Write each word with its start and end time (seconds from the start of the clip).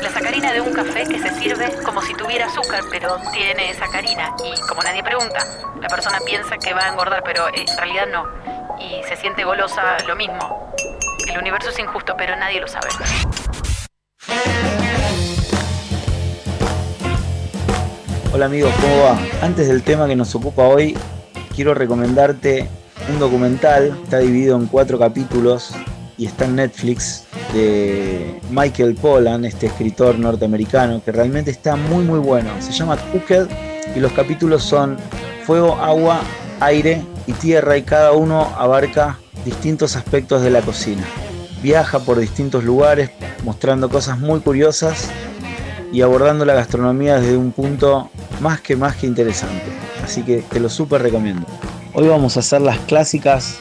La 0.00 0.10
sacarina 0.10 0.54
de 0.54 0.62
un 0.62 0.72
café 0.72 1.04
que 1.06 1.18
se 1.18 1.38
sirve 1.38 1.70
como 1.84 2.00
si 2.00 2.14
tuviera 2.14 2.46
azúcar, 2.46 2.82
pero 2.90 3.18
tiene 3.30 3.74
sacarina. 3.74 4.34
Y 4.42 4.58
como 4.66 4.82
nadie 4.82 5.02
pregunta, 5.02 5.44
la 5.78 5.88
persona 5.88 6.18
piensa 6.24 6.56
que 6.56 6.72
va 6.72 6.86
a 6.86 6.88
engordar, 6.88 7.22
pero 7.22 7.46
en 7.48 7.66
realidad 7.76 8.06
no. 8.10 8.24
Y 8.80 9.06
se 9.06 9.16
siente 9.16 9.44
golosa 9.44 9.98
lo 10.06 10.16
mismo. 10.16 10.72
El 11.30 11.38
universo 11.38 11.68
es 11.68 11.78
injusto, 11.78 12.14
pero 12.16 12.36
nadie 12.36 12.58
lo 12.58 12.68
sabe. 12.68 12.88
Hola 18.32 18.46
amigos, 18.46 18.72
¿cómo 18.80 19.02
va? 19.02 19.18
Antes 19.42 19.68
del 19.68 19.82
tema 19.82 20.06
que 20.06 20.16
nos 20.16 20.34
ocupa 20.34 20.62
hoy, 20.62 20.96
quiero 21.54 21.74
recomendarte 21.74 22.66
un 23.10 23.18
documental, 23.18 23.98
está 24.04 24.20
dividido 24.20 24.56
en 24.56 24.66
cuatro 24.68 24.98
capítulos 24.98 25.74
y 26.16 26.26
está 26.26 26.46
en 26.46 26.56
Netflix 26.56 27.27
de 27.52 28.40
Michael 28.50 28.94
Pollan, 28.94 29.44
este 29.44 29.66
escritor 29.66 30.18
norteamericano, 30.18 31.02
que 31.04 31.12
realmente 31.12 31.50
está 31.50 31.76
muy 31.76 32.04
muy 32.04 32.18
bueno. 32.18 32.50
Se 32.60 32.72
llama 32.72 32.96
Cooked 33.12 33.48
y 33.94 34.00
los 34.00 34.12
capítulos 34.12 34.62
son 34.62 34.96
fuego, 35.44 35.76
agua, 35.76 36.20
aire 36.60 37.02
y 37.26 37.32
tierra 37.32 37.76
y 37.76 37.82
cada 37.82 38.12
uno 38.12 38.52
abarca 38.56 39.18
distintos 39.44 39.96
aspectos 39.96 40.42
de 40.42 40.50
la 40.50 40.60
cocina. 40.60 41.04
Viaja 41.62 42.00
por 42.00 42.18
distintos 42.18 42.64
lugares 42.64 43.10
mostrando 43.44 43.88
cosas 43.88 44.18
muy 44.18 44.40
curiosas 44.40 45.08
y 45.92 46.02
abordando 46.02 46.44
la 46.44 46.54
gastronomía 46.54 47.18
desde 47.18 47.36
un 47.36 47.52
punto 47.52 48.10
más 48.40 48.60
que 48.60 48.76
más 48.76 48.96
que 48.96 49.06
interesante. 49.06 49.64
Así 50.04 50.22
que 50.22 50.42
te 50.42 50.60
lo 50.60 50.68
súper 50.68 51.02
recomiendo. 51.02 51.46
Hoy 51.94 52.06
vamos 52.08 52.36
a 52.36 52.40
hacer 52.40 52.60
las 52.60 52.78
clásicas 52.80 53.58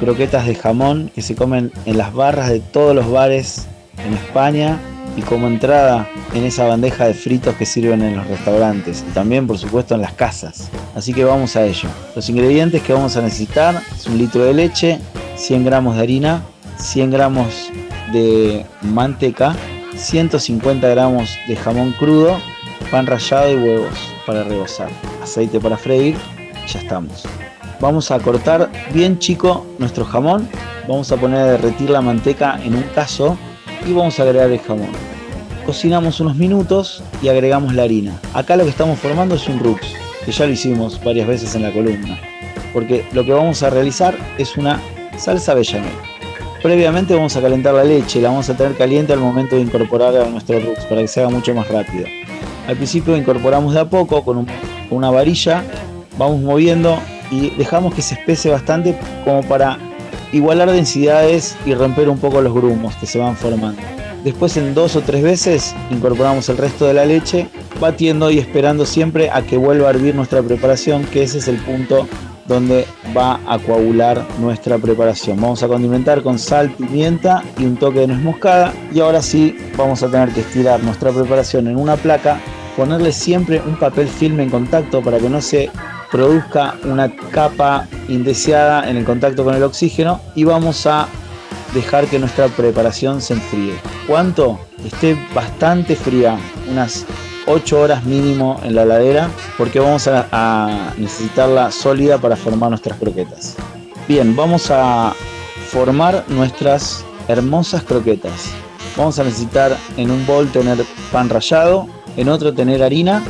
croquetas 0.00 0.46
de 0.46 0.54
jamón 0.54 1.10
que 1.14 1.22
se 1.22 1.34
comen 1.34 1.72
en 1.86 1.98
las 1.98 2.12
barras 2.12 2.48
de 2.48 2.60
todos 2.60 2.94
los 2.94 3.10
bares 3.10 3.66
en 4.04 4.14
España 4.14 4.78
y 5.16 5.22
como 5.22 5.46
entrada 5.46 6.08
en 6.34 6.44
esa 6.44 6.66
bandeja 6.66 7.06
de 7.06 7.14
fritos 7.14 7.54
que 7.54 7.66
sirven 7.66 8.02
en 8.02 8.16
los 8.16 8.26
restaurantes 8.26 9.04
y 9.08 9.12
también 9.12 9.46
por 9.46 9.58
supuesto 9.58 9.94
en 9.94 10.00
las 10.00 10.12
casas. 10.12 10.68
Así 10.94 11.12
que 11.12 11.24
vamos 11.24 11.56
a 11.56 11.64
ello. 11.64 11.88
Los 12.16 12.28
ingredientes 12.28 12.82
que 12.82 12.92
vamos 12.92 13.16
a 13.16 13.22
necesitar 13.22 13.80
es 13.94 14.06
un 14.06 14.18
litro 14.18 14.44
de 14.44 14.54
leche, 14.54 14.98
100 15.36 15.64
gramos 15.64 15.96
de 15.96 16.02
harina, 16.02 16.42
100 16.78 17.10
gramos 17.10 17.70
de 18.12 18.64
manteca, 18.82 19.54
150 19.96 20.88
gramos 20.88 21.38
de 21.46 21.56
jamón 21.56 21.92
crudo, 21.98 22.38
pan 22.90 23.06
rallado 23.06 23.52
y 23.52 23.56
huevos 23.56 24.12
para 24.26 24.42
rebozar, 24.44 24.88
aceite 25.22 25.60
para 25.60 25.76
freír, 25.76 26.16
ya 26.66 26.80
estamos. 26.80 27.24
Vamos 27.80 28.10
a 28.10 28.18
cortar 28.18 28.70
bien 28.92 29.18
chico 29.18 29.66
nuestro 29.78 30.04
jamón, 30.04 30.48
vamos 30.88 31.10
a 31.12 31.16
poner 31.16 31.40
a 31.40 31.46
derretir 31.46 31.90
la 31.90 32.00
manteca 32.00 32.58
en 32.62 32.74
un 32.74 32.84
caso 32.94 33.36
y 33.86 33.92
vamos 33.92 34.18
a 34.18 34.22
agregar 34.22 34.50
el 34.50 34.60
jamón. 34.60 34.90
Cocinamos 35.66 36.20
unos 36.20 36.36
minutos 36.36 37.02
y 37.22 37.28
agregamos 37.28 37.74
la 37.74 37.84
harina. 37.84 38.20
Acá 38.34 38.56
lo 38.56 38.64
que 38.64 38.70
estamos 38.70 38.98
formando 38.98 39.34
es 39.34 39.48
un 39.48 39.58
rux, 39.58 39.80
que 40.24 40.32
ya 40.32 40.46
lo 40.46 40.52
hicimos 40.52 41.02
varias 41.02 41.26
veces 41.26 41.54
en 41.54 41.62
la 41.62 41.72
columna, 41.72 42.18
porque 42.72 43.04
lo 43.12 43.24
que 43.24 43.32
vamos 43.32 43.62
a 43.62 43.70
realizar 43.70 44.16
es 44.38 44.56
una 44.56 44.80
salsa 45.16 45.54
bechamel. 45.54 45.92
Previamente 46.62 47.14
vamos 47.14 47.36
a 47.36 47.42
calentar 47.42 47.74
la 47.74 47.84
leche, 47.84 48.22
la 48.22 48.30
vamos 48.30 48.48
a 48.48 48.56
tener 48.56 48.74
caliente 48.76 49.12
al 49.12 49.20
momento 49.20 49.56
de 49.56 49.62
incorporar 49.62 50.16
a 50.16 50.28
nuestro 50.28 50.60
rux 50.60 50.84
para 50.86 51.02
que 51.02 51.08
se 51.08 51.20
haga 51.20 51.28
mucho 51.28 51.54
más 51.54 51.68
rápido. 51.68 52.06
Al 52.66 52.76
principio 52.76 53.16
incorporamos 53.16 53.74
de 53.74 53.80
a 53.80 53.84
poco 53.84 54.24
con, 54.24 54.46
una 54.90 55.10
varilla, 55.10 55.62
vamos 56.16 56.40
moviendo 56.40 56.98
y 57.30 57.50
dejamos 57.50 57.94
que 57.94 58.02
se 58.02 58.14
espese 58.14 58.50
bastante 58.50 58.96
como 59.24 59.42
para 59.42 59.78
igualar 60.32 60.70
densidades 60.70 61.56
y 61.64 61.74
romper 61.74 62.08
un 62.08 62.18
poco 62.18 62.40
los 62.40 62.52
grumos 62.52 62.94
que 62.96 63.06
se 63.06 63.18
van 63.18 63.36
formando. 63.36 63.80
Después 64.24 64.56
en 64.56 64.74
dos 64.74 64.96
o 64.96 65.02
tres 65.02 65.22
veces 65.22 65.74
incorporamos 65.90 66.48
el 66.48 66.56
resto 66.56 66.86
de 66.86 66.94
la 66.94 67.04
leche, 67.04 67.46
batiendo 67.78 68.30
y 68.30 68.38
esperando 68.38 68.86
siempre 68.86 69.30
a 69.30 69.42
que 69.42 69.58
vuelva 69.58 69.88
a 69.88 69.90
hervir 69.90 70.14
nuestra 70.14 70.42
preparación, 70.42 71.04
que 71.04 71.22
ese 71.22 71.38
es 71.38 71.48
el 71.48 71.56
punto 71.58 72.08
donde 72.46 72.86
va 73.16 73.40
a 73.46 73.58
coagular 73.58 74.26
nuestra 74.38 74.78
preparación. 74.78 75.40
Vamos 75.40 75.62
a 75.62 75.68
condimentar 75.68 76.22
con 76.22 76.38
sal, 76.38 76.70
pimienta 76.70 77.42
y 77.58 77.64
un 77.64 77.76
toque 77.76 78.00
de 78.00 78.08
nuez 78.08 78.20
moscada. 78.20 78.72
Y 78.92 79.00
ahora 79.00 79.22
sí 79.22 79.56
vamos 79.76 80.02
a 80.02 80.10
tener 80.10 80.30
que 80.30 80.40
estirar 80.40 80.82
nuestra 80.82 81.10
preparación 81.10 81.68
en 81.68 81.76
una 81.76 81.96
placa, 81.96 82.40
ponerle 82.76 83.12
siempre 83.12 83.62
un 83.66 83.76
papel 83.76 84.08
filme 84.08 84.42
en 84.42 84.50
contacto 84.50 85.02
para 85.02 85.18
que 85.18 85.28
no 85.28 85.40
se 85.40 85.70
produzca 86.14 86.76
una 86.84 87.10
capa 87.32 87.88
indeseada 88.06 88.88
en 88.88 88.96
el 88.96 89.04
contacto 89.04 89.42
con 89.42 89.52
el 89.56 89.64
oxígeno 89.64 90.20
y 90.36 90.44
vamos 90.44 90.86
a 90.86 91.08
dejar 91.74 92.06
que 92.06 92.20
nuestra 92.20 92.46
preparación 92.46 93.20
se 93.20 93.34
enfríe. 93.34 93.74
¿Cuánto? 94.06 94.60
Esté 94.84 95.18
bastante 95.34 95.96
fría, 95.96 96.38
unas 96.70 97.04
8 97.48 97.80
horas 97.80 98.04
mínimo 98.04 98.60
en 98.62 98.76
la 98.76 98.84
heladera 98.84 99.28
porque 99.58 99.80
vamos 99.80 100.06
a, 100.06 100.92
necesitarla 100.98 101.72
sólida 101.72 102.18
para 102.18 102.36
formar 102.36 102.70
nuestras 102.70 102.96
croquetas. 102.96 103.56
Bien, 104.06 104.36
vamos 104.36 104.70
a 104.70 105.12
formar 105.66 106.24
nuestras 106.28 107.04
hermosas 107.26 107.82
croquetas. 107.82 108.52
Vamos 108.96 109.18
a 109.18 109.24
necesitar 109.24 109.76
en 109.96 110.12
un 110.12 110.24
bol 110.26 110.46
tener 110.52 110.78
pan 111.10 111.28
rallado, 111.28 111.88
en 112.16 112.28
otro 112.28 112.54
tener 112.54 112.84
harina 112.84 113.20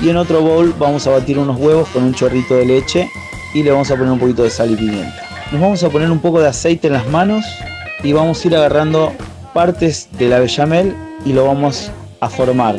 y 0.00 0.08
en 0.08 0.16
otro 0.16 0.42
bol 0.42 0.74
vamos 0.78 1.06
a 1.06 1.10
batir 1.10 1.38
unos 1.38 1.58
huevos 1.58 1.88
con 1.88 2.04
un 2.04 2.14
chorrito 2.14 2.54
de 2.54 2.66
leche 2.66 3.10
y 3.52 3.62
le 3.62 3.70
vamos 3.70 3.90
a 3.90 3.96
poner 3.96 4.12
un 4.12 4.18
poquito 4.18 4.42
de 4.42 4.50
sal 4.50 4.70
y 4.70 4.76
pimienta. 4.76 5.22
Nos 5.52 5.60
vamos 5.60 5.82
a 5.82 5.90
poner 5.90 6.10
un 6.10 6.18
poco 6.18 6.40
de 6.40 6.48
aceite 6.48 6.88
en 6.88 6.94
las 6.94 7.06
manos 7.08 7.44
y 8.02 8.12
vamos 8.12 8.44
a 8.44 8.48
ir 8.48 8.56
agarrando 8.56 9.12
partes 9.52 10.08
de 10.18 10.28
la 10.28 10.40
bechamel 10.40 10.94
y 11.24 11.32
lo 11.32 11.46
vamos 11.46 11.90
a 12.20 12.28
formar 12.28 12.76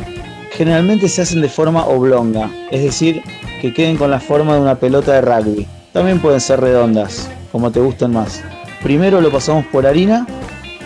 generalmente 0.56 1.08
se 1.08 1.22
hacen 1.22 1.42
de 1.42 1.50
forma 1.50 1.84
oblonga, 1.86 2.50
es 2.70 2.82
decir, 2.82 3.22
que 3.60 3.74
queden 3.74 3.96
con 3.96 4.10
la 4.10 4.20
forma 4.20 4.54
de 4.54 4.60
una 4.62 4.76
pelota 4.76 5.12
de 5.12 5.20
rugby. 5.20 5.66
También 5.92 6.18
pueden 6.18 6.40
ser 6.40 6.60
redondas, 6.60 7.28
como 7.52 7.70
te 7.70 7.80
gusten 7.80 8.12
más. 8.12 8.42
Primero 8.82 9.20
lo 9.20 9.30
pasamos 9.30 9.66
por 9.66 9.86
harina, 9.86 10.26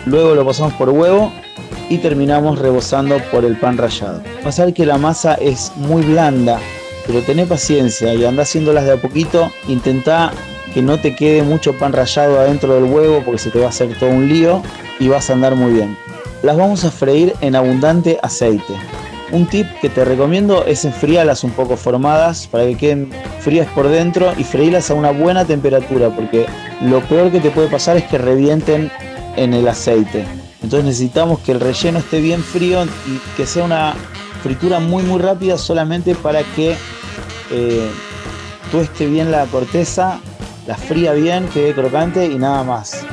luego 0.05 0.35
lo 0.35 0.45
pasamos 0.45 0.73
por 0.73 0.89
huevo 0.89 1.31
y 1.91 1.97
terminamos 1.97 2.57
rebozando 2.57 3.17
por 3.31 3.43
el 3.43 3.57
pan 3.57 3.77
rallado. 3.77 4.23
Ver 4.57 4.73
que 4.73 4.85
la 4.85 4.97
masa 4.97 5.33
es 5.33 5.73
muy 5.75 6.03
blanda, 6.03 6.57
pero 7.05 7.21
tené 7.21 7.45
paciencia 7.45 8.13
y 8.13 8.23
anda 8.23 8.43
haciéndolas 8.43 8.85
de 8.85 8.93
a 8.93 8.97
poquito. 8.97 9.51
Intenta 9.67 10.31
que 10.73 10.81
no 10.81 10.97
te 11.01 11.13
quede 11.17 11.43
mucho 11.43 11.77
pan 11.77 11.91
rallado 11.91 12.39
adentro 12.39 12.75
del 12.75 12.85
huevo 12.85 13.21
porque 13.25 13.39
se 13.39 13.49
te 13.49 13.59
va 13.59 13.65
a 13.65 13.69
hacer 13.69 13.93
todo 13.99 14.09
un 14.09 14.29
lío 14.29 14.63
y 15.01 15.09
vas 15.09 15.29
a 15.29 15.33
andar 15.33 15.55
muy 15.55 15.73
bien. 15.73 15.97
Las 16.43 16.55
vamos 16.55 16.85
a 16.85 16.91
freír 16.91 17.33
en 17.41 17.57
abundante 17.57 18.17
aceite. 18.23 18.73
Un 19.33 19.45
tip 19.47 19.67
que 19.81 19.89
te 19.89 20.05
recomiendo 20.05 20.65
es 20.65 20.85
enfriarlas 20.85 21.43
un 21.43 21.51
poco 21.51 21.75
formadas 21.75 22.47
para 22.47 22.67
que 22.67 22.77
queden 22.77 23.09
frías 23.41 23.67
por 23.75 23.89
dentro 23.89 24.31
y 24.37 24.45
freírlas 24.45 24.89
a 24.89 24.93
una 24.93 25.11
buena 25.11 25.43
temperatura 25.43 26.09
porque 26.09 26.45
lo 26.81 27.01
peor 27.01 27.31
que 27.31 27.41
te 27.41 27.51
puede 27.51 27.67
pasar 27.67 27.97
es 27.97 28.05
que 28.05 28.17
revienten 28.17 28.89
en 29.35 29.53
el 29.53 29.67
aceite. 29.67 30.40
Entonces 30.61 30.85
necesitamos 30.85 31.39
que 31.39 31.51
el 31.51 31.59
relleno 31.59 31.99
esté 31.99 32.21
bien 32.21 32.43
frío 32.43 32.83
y 32.85 33.19
que 33.35 33.45
sea 33.45 33.63
una 33.63 33.95
fritura 34.43 34.79
muy 34.79 35.03
muy 35.03 35.19
rápida 35.19 35.57
solamente 35.57 36.15
para 36.15 36.43
que 36.55 36.75
eh, 37.51 37.89
tueste 38.71 39.07
bien 39.07 39.31
la 39.31 39.45
corteza, 39.45 40.19
la 40.67 40.75
fría 40.75 41.13
bien, 41.13 41.47
quede 41.47 41.73
crocante 41.73 42.25
y 42.25 42.37
nada 42.37 42.63
más 42.63 43.05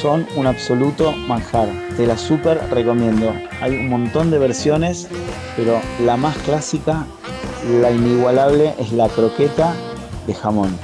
son 0.00 0.26
un 0.36 0.46
absoluto 0.46 1.12
manjar. 1.12 1.68
Te 1.96 2.06
la 2.06 2.16
súper 2.16 2.58
recomiendo. 2.70 3.34
Hay 3.60 3.76
un 3.76 3.88
montón 3.88 4.30
de 4.30 4.38
versiones, 4.38 5.08
pero 5.56 5.80
la 6.04 6.16
más 6.16 6.36
clásica, 6.38 7.06
la 7.80 7.90
inigualable, 7.90 8.74
es 8.78 8.92
la 8.92 9.08
croqueta 9.08 9.74
de 10.26 10.34
jamón. 10.34 10.76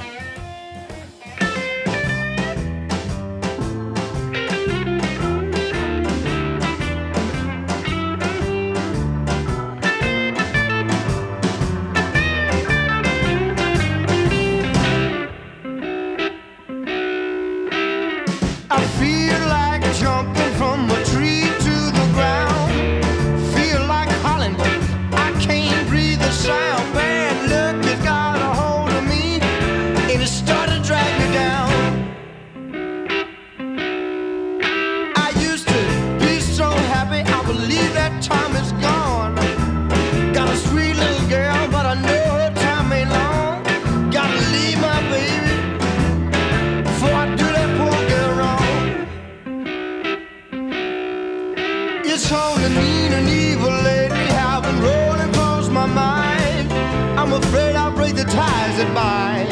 totally 52.27 52.67
mean 52.75 53.13
and 53.13 53.29
evil 53.29 53.71
lady 53.83 54.13
have 54.35 54.63
been 54.63 54.81
rolling 54.81 55.21
across 55.29 55.69
my 55.69 55.85
mind. 55.85 56.69
I'm 57.17 57.31
afraid 57.31 57.73
I'll 57.75 57.95
break 57.95 58.15
the 58.15 58.25
ties 58.25 58.75
that 58.79 58.89
bind. 58.93 59.47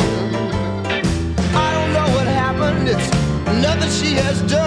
I 1.56 1.68
don't 1.76 1.94
know 1.94 2.08
what 2.16 2.28
happened, 2.28 2.90
it's 2.90 3.10
nothing 3.66 3.90
she 3.90 4.16
has 4.16 4.42
done. 4.42 4.65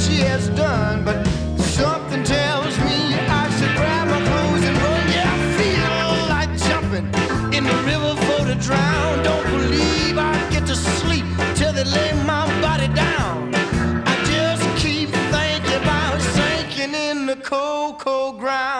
She 0.00 0.16
has 0.18 0.48
done, 0.50 1.04
but 1.04 1.26
something 1.58 2.22
tells 2.22 2.78
me 2.78 3.14
I 3.14 3.50
should 3.56 3.74
grab 3.76 4.06
my 4.08 4.20
clothes 4.28 4.64
and 4.64 4.76
run. 4.78 5.08
Yeah, 5.10 5.34
I 5.34 5.38
feel 5.58 6.28
like 6.34 6.50
jumping 6.68 7.06
in 7.56 7.64
the 7.64 7.78
river 7.84 8.14
for 8.26 8.46
to 8.46 8.54
drown. 8.66 9.24
Don't 9.24 9.44
believe 9.50 10.16
I 10.16 10.34
get 10.50 10.66
to 10.66 10.76
sleep 10.76 11.24
till 11.56 11.72
they 11.72 11.84
lay 11.84 12.12
my 12.24 12.46
body 12.60 12.88
down. 12.94 13.54
I 14.06 14.14
just 14.24 14.64
keep 14.82 15.08
thinking 15.34 15.82
about 15.82 16.20
sinking 16.20 16.94
in 16.94 17.26
the 17.26 17.36
cold, 17.36 17.98
cold 17.98 18.38
ground. 18.38 18.77